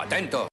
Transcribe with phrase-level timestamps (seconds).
[0.00, 0.48] Atento.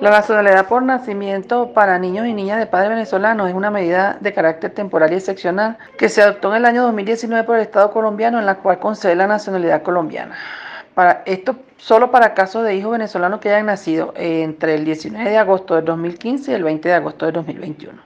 [0.00, 4.34] La nacionalidad por nacimiento para niños y niñas de padres venezolanos es una medida de
[4.34, 8.38] carácter temporal y excepcional que se adoptó en el año 2019 por el Estado colombiano
[8.38, 10.34] en la cual concede la nacionalidad colombiana.
[10.94, 15.38] Para esto solo para casos de hijos venezolanos que hayan nacido entre el 19 de
[15.38, 18.00] agosto de 2015 y el 20 de agosto de 2021.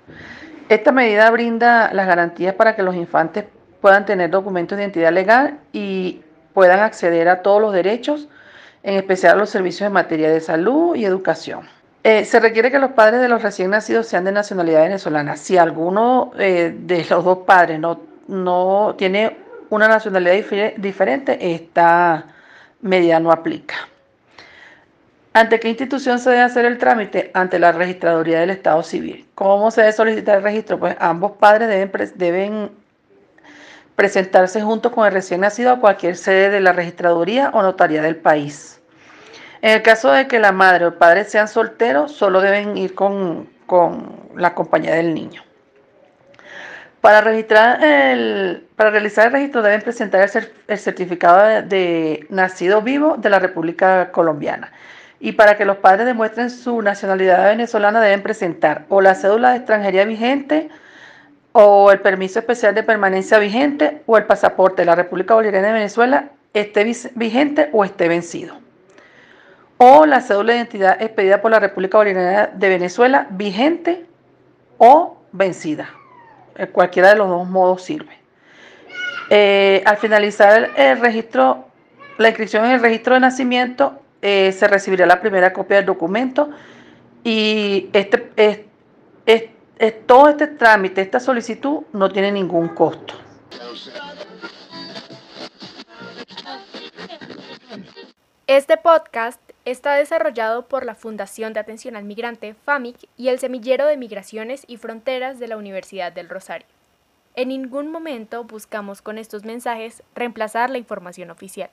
[0.68, 3.44] Esta medida brinda las garantías para que los infantes
[3.80, 6.22] puedan tener documentos de identidad legal y
[6.54, 8.28] puedan acceder a todos los derechos,
[8.82, 11.68] en especial a los servicios en materia de salud y educación.
[12.02, 15.36] Eh, se requiere que los padres de los recién nacidos sean de nacionalidad venezolana.
[15.36, 19.36] Si alguno eh, de los dos padres no, no tiene
[19.70, 20.34] una nacionalidad
[20.76, 22.26] diferente, esta
[22.80, 23.74] medida no aplica.
[25.32, 27.30] ¿Ante qué institución se debe hacer el trámite?
[27.34, 29.26] Ante la registraduría del Estado Civil.
[29.34, 30.78] ¿Cómo se debe solicitar el registro?
[30.78, 32.70] Pues ambos padres deben, deben
[33.96, 38.16] presentarse junto con el recién nacido a cualquier sede de la registraduría o notaría del
[38.16, 38.80] país.
[39.62, 42.94] En el caso de que la madre o el padre sean solteros, solo deben ir
[42.94, 43.48] con,
[44.36, 45.42] la compañía del niño.
[47.06, 50.28] Para, registrar el, para realizar el registro deben presentar
[50.66, 54.72] el, certificado de, nacido vivo de la República Colombiana.
[55.20, 59.58] Y para que los padres demuestren su nacionalidad venezolana deben presentar o la cédula de
[59.58, 60.68] extranjería vigente,
[61.52, 65.74] o el permiso especial de permanencia vigente, o el pasaporte de la República Bolivariana de
[65.74, 66.82] Venezuela esté
[67.14, 68.58] vigente o esté vencido
[69.78, 74.06] o la cédula de identidad expedida por la República Bolivariana de Venezuela vigente
[74.78, 75.88] o vencida.
[76.58, 78.18] Eh, cualquiera de los dos modos sirve.
[79.28, 81.66] Eh, al finalizar el registro,
[82.18, 86.50] la inscripción en el registro de nacimiento, eh, se recibirá la primera copia del documento
[87.24, 88.30] y este,
[89.26, 89.44] es,
[90.06, 93.14] todo este trámite, esta solicitud no tiene ningún costo.
[98.46, 103.84] Este podcast está desarrollado por la Fundación de Atención al Migrante, FAMIC, y el Semillero
[103.86, 106.68] de Migraciones y Fronteras de la Universidad del Rosario.
[107.34, 111.68] En ningún momento buscamos con estos mensajes reemplazar la información oficial.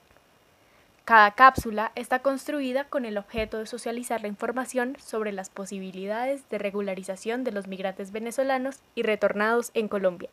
[1.05, 6.57] Cada cápsula está construida con el objeto de socializar la información sobre las posibilidades de
[6.57, 10.29] regularización de los migrantes venezolanos y retornados en Colombia,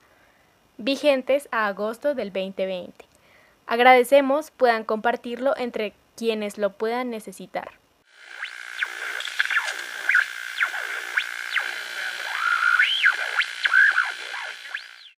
[0.78, 3.09] vigentes a agosto del 2020.
[3.66, 7.79] Agradecemos puedan compartirlo entre quienes lo puedan necesitar.